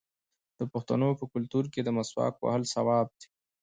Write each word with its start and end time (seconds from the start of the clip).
د 0.59 0.61
پښتنو 0.73 1.09
په 1.19 1.25
کلتور 1.33 1.65
کې 1.73 1.81
د 1.83 1.89
مسواک 1.97 2.35
وهل 2.39 2.63
ثواب 2.73 3.07
دی. 3.19 3.27